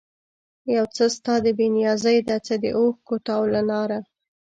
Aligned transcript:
یو 0.75 0.85
څه 0.95 1.05
ستا 1.15 1.33
د 1.45 1.47
بې 1.57 1.67
نیازي 1.77 2.17
ده، 2.27 2.35
څه 2.45 2.53
د 2.63 2.65
اوښکو 2.77 3.15
تاو 3.27 3.43
له 3.53 3.61
ناره 3.69 3.99